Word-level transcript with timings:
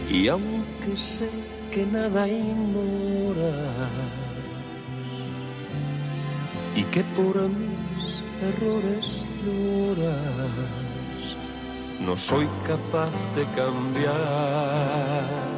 Y 0.07 0.27
aunque 0.27 0.95
sé 0.95 1.31
que 1.71 1.87
nada 1.87 2.27
ignoras 2.27 3.89
y 6.75 6.83
que 6.93 7.03
por 7.15 7.41
mis 7.49 8.21
errores 8.49 9.25
lloras, 9.43 10.47
no 11.99 12.15
soy 12.15 12.47
capaz 12.67 13.15
de 13.35 13.45
cambiar. 13.55 15.52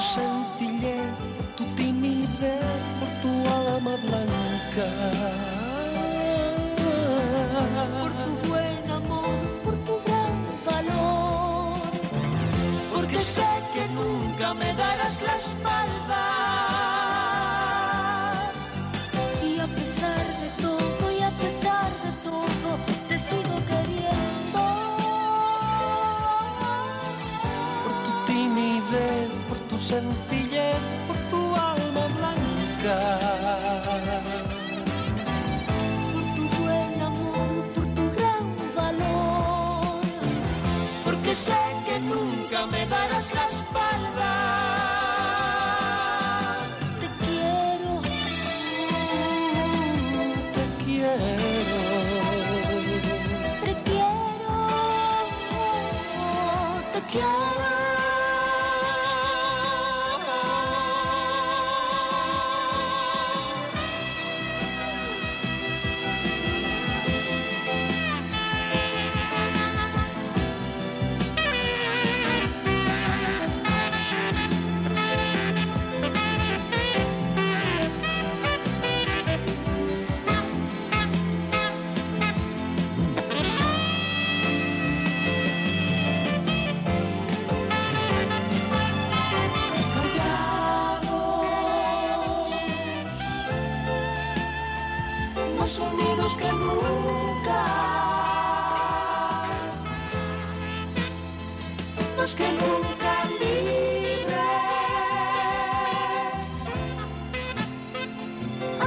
Por 0.00 0.29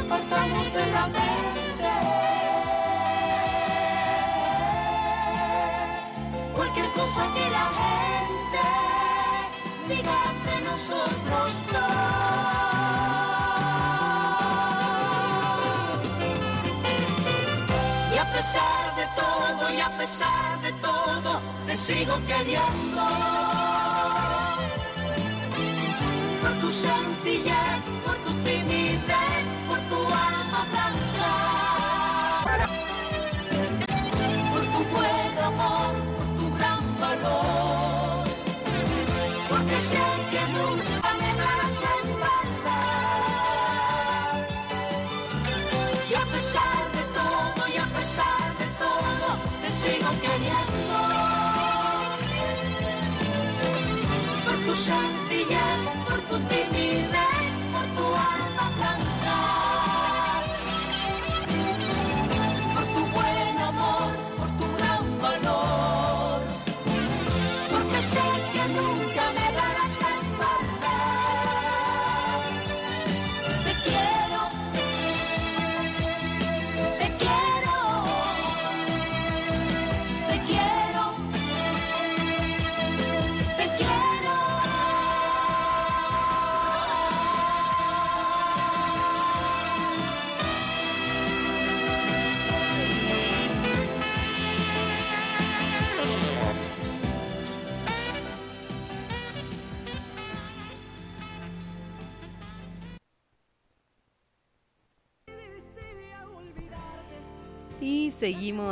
apartamos 0.05 0.73
de 0.73 0.85
la 0.91 1.07
mente 1.07 1.91
cualquier 6.55 6.89
cosa 6.94 7.21
que 7.35 7.45
la 7.57 7.67
gente 7.81 8.63
diga 9.89 10.19
de 10.45 10.61
nosotros 10.69 11.53
dos. 11.71 12.33
pesar 18.33 18.95
de 18.95 19.06
todo 19.15 19.73
y 19.73 19.79
a 19.79 19.97
pesar 19.97 20.61
de 20.61 20.71
todo 20.73 21.41
te 21.65 21.75
sigo 21.77 22.15
queriendo. 22.27 23.03
Por 26.41 26.53
tu 26.61 26.69
sencillez, 26.71 27.72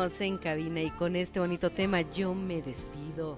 seguimos 0.09 0.21
en 0.21 0.37
cabina 0.37 0.81
y 0.81 0.89
con 0.91 1.15
este 1.15 1.39
bonito 1.39 1.69
tema 1.69 2.01
yo 2.01 2.33
me 2.33 2.61
despido. 2.61 3.37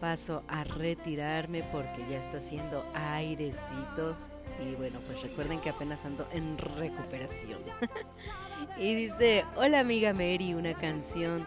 Paso 0.00 0.42
a 0.48 0.64
retirarme 0.64 1.62
porque 1.70 2.04
ya 2.10 2.18
está 2.18 2.38
haciendo 2.38 2.84
airecito. 2.92 4.16
Y 4.60 4.74
bueno, 4.74 4.98
pues 5.06 5.22
recuerden 5.22 5.60
que 5.60 5.70
apenas 5.70 6.04
ando 6.04 6.26
en 6.32 6.58
recuperación. 6.58 7.60
y 8.78 8.94
dice, 8.94 9.44
hola 9.54 9.80
amiga 9.80 10.12
Mary, 10.12 10.54
una 10.54 10.74
canción. 10.74 11.46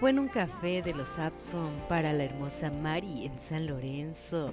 Fue 0.00 0.10
en 0.10 0.18
un 0.18 0.28
café 0.28 0.82
de 0.82 0.92
los 0.92 1.18
Abson 1.18 1.72
para 1.88 2.12
la 2.12 2.24
hermosa 2.24 2.70
Mari 2.70 3.26
en 3.26 3.38
San 3.38 3.66
Lorenzo. 3.66 4.52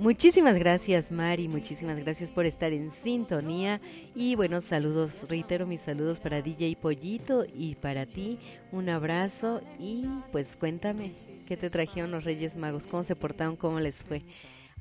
Muchísimas 0.00 0.58
gracias 0.58 1.12
Mari, 1.12 1.46
muchísimas 1.46 1.98
gracias 1.98 2.30
por 2.30 2.46
estar 2.46 2.72
en 2.72 2.90
sintonía 2.90 3.82
y 4.14 4.34
buenos 4.34 4.64
saludos, 4.64 5.28
reitero 5.28 5.66
mis 5.66 5.82
saludos 5.82 6.20
para 6.20 6.40
DJ 6.40 6.74
Pollito 6.80 7.44
y 7.54 7.74
para 7.74 8.06
ti, 8.06 8.38
un 8.72 8.88
abrazo 8.88 9.60
y 9.78 10.06
pues 10.32 10.56
cuéntame, 10.56 11.12
¿qué 11.46 11.58
te 11.58 11.68
trajeron 11.68 12.10
los 12.12 12.24
Reyes 12.24 12.56
Magos? 12.56 12.86
¿Cómo 12.86 13.04
se 13.04 13.14
portaron? 13.14 13.56
¿Cómo 13.56 13.78
les 13.78 14.02
fue? 14.02 14.22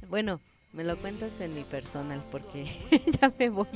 Bueno, 0.07 0.39
me 0.71 0.85
lo 0.85 0.97
cuentas 0.97 1.41
en 1.41 1.53
mi 1.53 1.65
personal 1.65 2.23
porque 2.31 2.67
ya 3.21 3.29
me 3.37 3.49
voy 3.49 3.67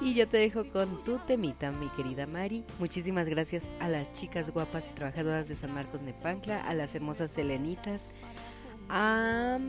y 0.00 0.14
yo 0.14 0.26
te 0.26 0.38
dejo 0.38 0.68
con 0.68 1.00
tu 1.04 1.18
temita, 1.18 1.70
mi 1.70 1.86
querida 1.90 2.26
Mari. 2.26 2.64
Muchísimas 2.80 3.28
gracias 3.28 3.70
a 3.78 3.88
las 3.88 4.12
chicas 4.14 4.50
guapas 4.50 4.90
y 4.90 4.94
trabajadoras 4.94 5.48
de 5.48 5.54
San 5.54 5.72
Marcos 5.72 6.02
Nepancla, 6.02 6.60
a 6.60 6.74
las 6.74 6.92
hermosas 6.96 7.30
Selenitas, 7.30 8.02
a 8.88 9.60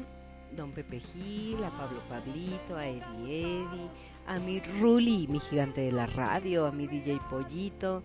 Don 0.51 0.71
Pepe 0.71 0.99
Gil, 0.99 1.63
a 1.63 1.69
Pablo 1.69 1.99
Pablito, 2.09 2.75
a 2.75 2.87
Eddie 2.87 3.41
Eddie, 3.41 3.89
a 4.27 4.39
mi 4.39 4.59
Ruli, 4.79 5.27
mi 5.27 5.39
gigante 5.39 5.81
de 5.81 5.91
la 5.91 6.05
radio, 6.05 6.65
a 6.65 6.71
mi 6.71 6.87
DJ 6.87 7.19
Pollito, 7.29 8.03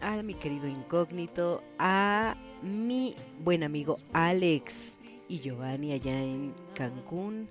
a 0.00 0.22
mi 0.22 0.34
querido 0.34 0.66
Incógnito, 0.66 1.62
a 1.78 2.36
mi 2.62 3.14
buen 3.40 3.62
amigo 3.62 3.98
Alex 4.12 4.98
y 5.28 5.40
Giovanni 5.40 5.92
allá 5.92 6.20
en 6.20 6.52
Cancún. 6.74 7.48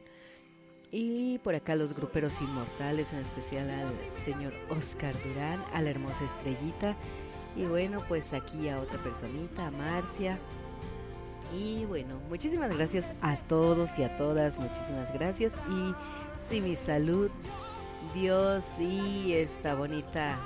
Y 0.91 1.39
por 1.39 1.53
acá 1.53 1.75
los 1.75 1.95
gruperos 1.95 2.39
inmortales, 2.41 3.11
en 3.11 3.19
especial 3.19 3.69
al 3.69 4.11
señor 4.11 4.53
Oscar 4.69 5.13
Durán, 5.23 5.63
a 5.73 5.81
la 5.81 5.89
hermosa 5.89 6.23
estrellita. 6.23 6.95
Y 7.55 7.65
bueno, 7.65 7.99
pues 8.07 8.33
aquí 8.33 8.69
a 8.69 8.79
otra 8.79 8.97
personita, 9.03 9.67
a 9.67 9.71
Marcia, 9.71 10.39
y 11.53 11.85
bueno, 11.85 12.15
muchísimas 12.29 12.75
gracias 12.75 13.11
a 13.21 13.37
todos 13.37 13.97
y 13.97 14.03
a 14.03 14.17
todas, 14.17 14.57
muchísimas 14.57 15.13
gracias. 15.13 15.53
Y 15.69 15.93
si 16.39 16.61
mi 16.61 16.75
salud, 16.75 17.29
Dios 18.13 18.79
y 18.79 19.33
esta 19.33 19.75
bonita 19.75 20.37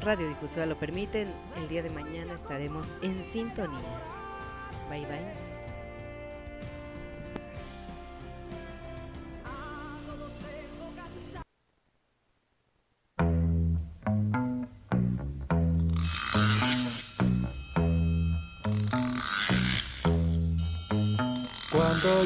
radiodifusora 0.00 0.66
lo 0.66 0.76
permiten, 0.76 1.28
el 1.56 1.68
día 1.68 1.82
de 1.82 1.90
mañana 1.90 2.34
estaremos 2.34 2.96
en 3.02 3.24
sintonía. 3.24 4.00
Bye 4.88 5.06
bye. 5.06 5.51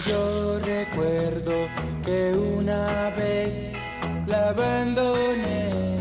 Yo 0.05 0.59
recuerdo 0.59 1.53
que 2.05 2.35
una 2.35 3.11
vez 3.17 3.69
la 4.27 4.51
abandoné, 4.51 5.99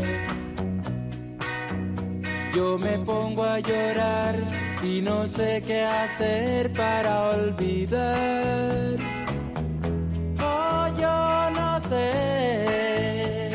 yo 2.54 2.78
me 2.78 2.98
pongo 2.98 3.44
a 3.44 3.60
llorar 3.60 4.36
y 4.82 5.00
no 5.00 5.26
sé 5.26 5.62
qué 5.66 5.82
hacer 5.84 6.72
para 6.72 7.30
olvidar. 7.30 8.98
Oh, 10.40 10.88
yo 10.98 11.50
no 11.50 11.80
sé 11.88 13.50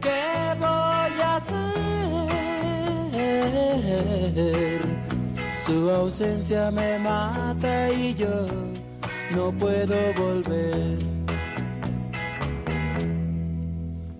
qué 0.00 0.54
voy 0.58 1.20
a 1.22 1.36
hacer. 1.36 1.60
Su 5.56 5.90
ausencia 5.90 6.70
me 6.70 6.98
mata 6.98 7.90
y 7.90 8.14
yo 8.14 8.67
no 9.30 9.52
puedo 9.52 10.12
volver. 10.14 10.98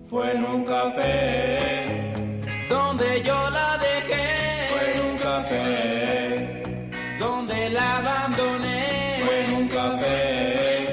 Fue 0.09 0.31
en 0.35 0.45
un 0.45 0.63
café 0.65 2.13
donde 2.69 3.21
yo 3.23 3.49
la 3.49 3.77
dejé. 3.77 4.67
Fue 4.71 4.91
en 4.93 4.99
un 5.09 5.17
café 5.17 6.99
donde 7.19 7.69
la 7.69 7.97
abandoné. 7.97 9.19
Fue 9.21 9.43
en 9.45 9.53
un 9.55 9.67
café 9.67 10.87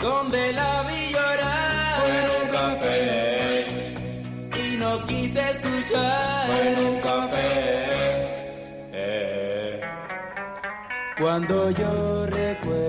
donde 0.00 0.52
la 0.52 0.82
vi 0.88 1.12
llorar. 1.12 2.00
Fue 2.00 2.10
en 2.22 2.30
un 2.40 2.48
café 2.60 3.06
y 4.64 4.66
no 4.76 4.92
quise 5.06 5.40
escuchar. 5.50 6.46
Fue 6.46 6.62
en 6.72 6.78
un 6.86 6.96
café. 7.00 7.46
Cuando 11.20 11.70
yo 11.72 12.26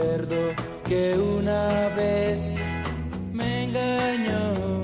recuerdo 0.10 0.56
que 0.86 1.18
una 1.18 1.90
vez 1.96 2.54
me 3.34 3.66
engañó, 3.66 4.82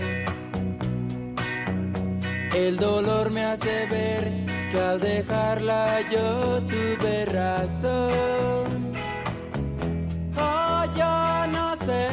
el 2.53 2.77
dolor 2.77 3.31
me 3.31 3.43
hace 3.45 3.87
ver 3.89 4.31
que 4.71 4.79
al 4.79 4.99
dejarla 4.99 6.01
yo 6.11 6.61
tuve 6.63 7.25
razón. 7.25 8.93
Oh, 10.37 10.85
yo 10.95 11.47
no 11.51 11.75
sé 11.77 12.07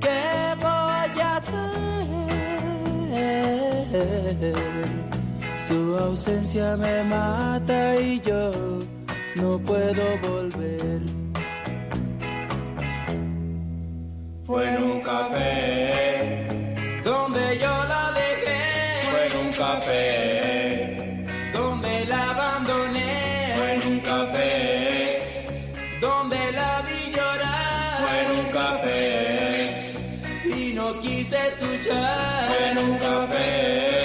qué 0.00 0.54
voy 0.60 1.20
a 1.20 1.36
hacer. 1.36 1.66
Su 5.66 5.96
ausencia 5.98 6.76
me 6.76 7.04
mata 7.04 7.96
y 7.96 8.20
yo 8.20 8.85
no 9.36 9.58
puedo 9.58 10.04
volver. 10.28 11.00
Fue 14.44 14.68
en 14.74 14.82
un 14.82 15.00
café 15.00 16.48
donde 17.04 17.58
yo 17.58 17.74
la 17.92 18.04
dejé. 18.20 18.60
Fue 19.08 19.26
en 19.26 19.46
un 19.46 19.52
café 19.52 21.26
donde 21.52 22.04
la 22.06 22.30
abandoné. 22.30 23.52
Fue 23.56 23.74
en 23.74 23.92
un 23.92 24.00
café 24.00 25.20
donde 26.00 26.38
la 26.52 26.82
vi 26.86 27.00
llorar. 27.16 27.98
Fue 28.02 28.16
en 28.22 28.30
un 28.40 28.46
café 28.60 29.04
y 30.44 30.74
no 30.74 31.00
quise 31.00 31.36
escuchar. 31.48 32.48
Fue 32.48 32.70
en 32.70 32.78
un 32.78 32.98
café. 32.98 33.95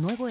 Nuevo 0.00 0.28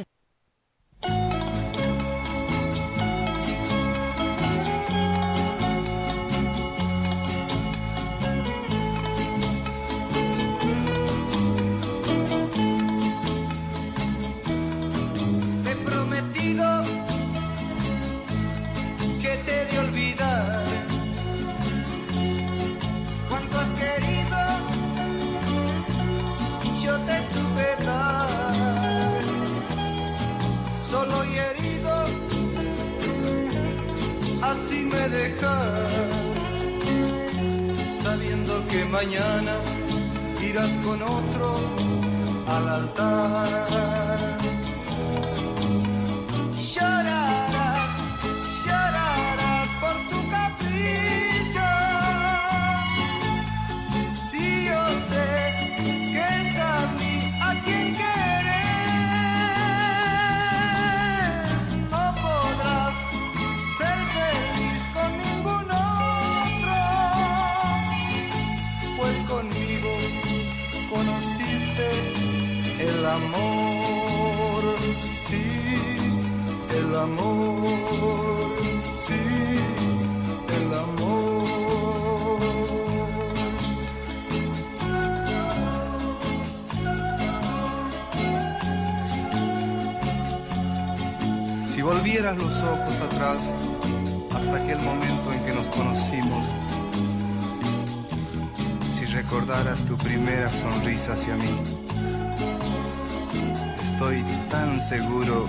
seguro 104.90 105.44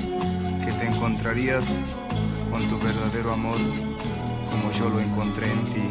que 0.66 0.70
te 0.70 0.86
encontrarías 0.86 1.66
con 2.50 2.62
tu 2.68 2.78
verdadero 2.78 3.32
amor 3.32 3.56
como 4.50 4.70
yo 4.70 4.90
lo 4.90 5.00
encontré 5.00 5.50
en 5.50 5.64
ti. 5.64 5.86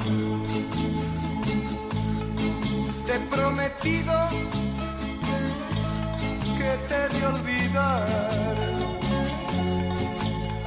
Te 3.07 3.15
he 3.15 3.19
prometido 3.21 4.13
que 6.59 6.71
te 6.89 7.09
de 7.17 7.25
olvidar. 7.25 8.05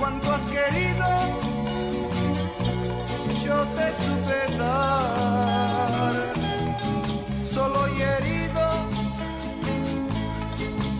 Cuánto 0.00 0.32
has 0.32 0.42
querido, 0.50 1.06
yo 3.44 3.64
te 3.76 3.86
supe 4.02 4.58
dar. 4.58 6.32
Solo 7.54 7.80
y 7.96 8.02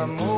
El 0.00 0.37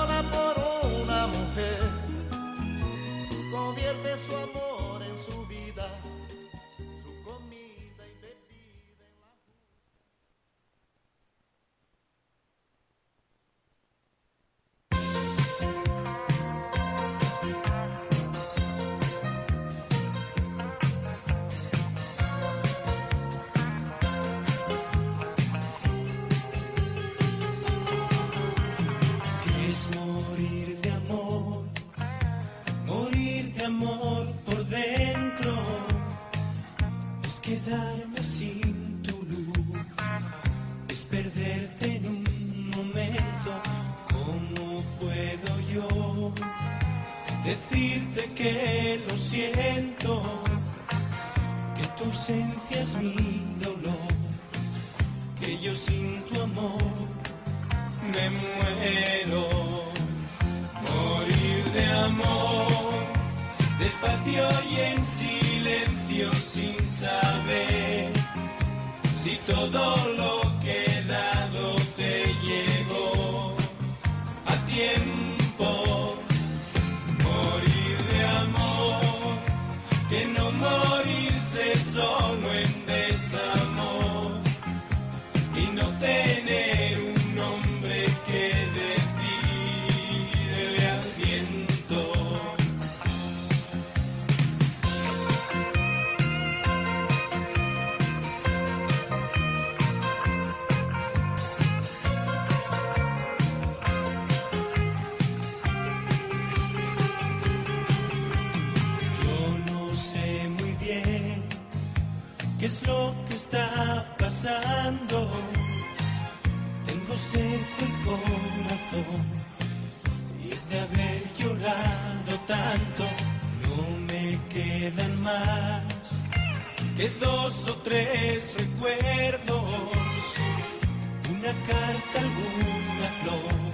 una 131.51 131.63
carta, 131.65 132.19
alguna 132.19 133.07
flor 133.21 133.71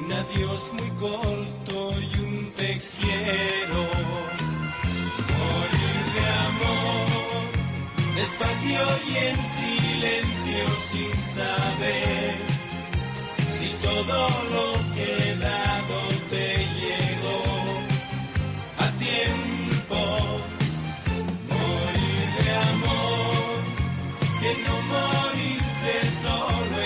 un 0.00 0.12
adiós 0.12 0.72
muy 0.72 0.90
corto 0.90 1.92
y 2.00 2.20
un 2.20 2.52
te 2.56 2.78
quiero. 3.00 3.80
Morir 5.38 6.04
de 6.14 6.24
amor, 6.48 7.06
despacio 8.16 8.80
y 9.08 9.16
en 9.28 9.44
silencio 9.44 10.64
sin 10.82 11.22
saber 11.22 12.34
si 13.50 13.68
todo 13.82 14.28
lo 14.54 14.94
que 14.94 15.04
he 15.04 15.36
dado 15.36 15.98
te 16.30 16.68
tiempo. 18.98 20.00
Morir 21.50 22.28
de 22.38 22.50
amor, 22.72 23.48
que 24.40 24.50
no 24.64 25.27
morirse 25.88 26.28
solo 26.28 26.77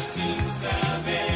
silencio 0.00 0.02
sin 0.02 0.46
saber 0.46 1.29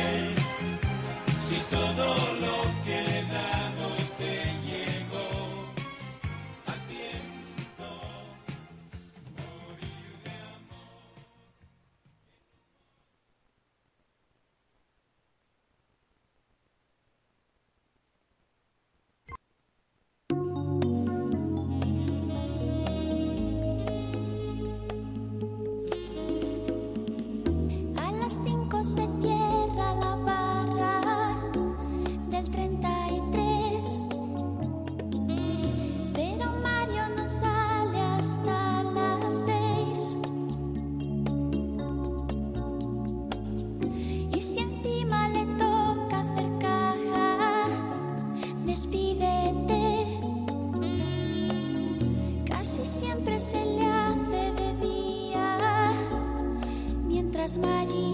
María 57.46 58.13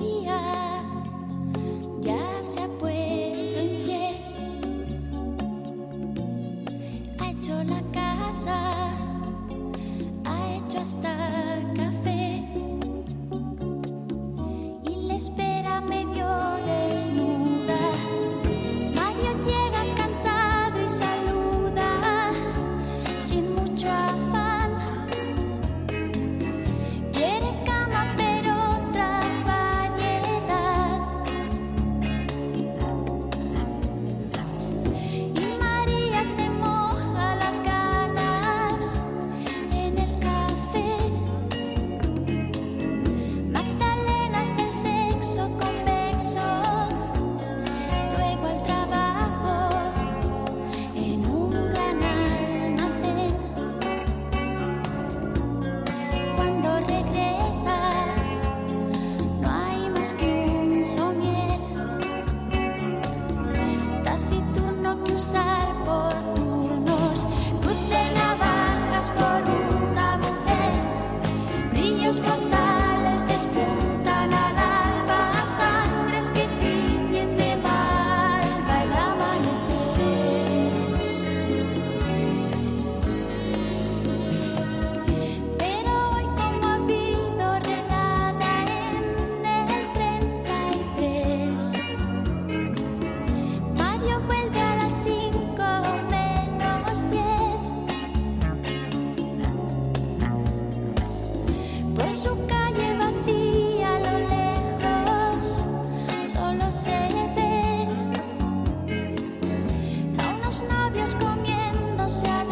comiéndose 111.16 112.26
a 112.28 112.49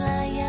flying. 0.00 0.39